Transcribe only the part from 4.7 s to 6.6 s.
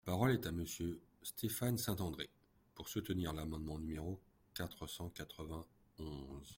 cent quatre-vingt-onze.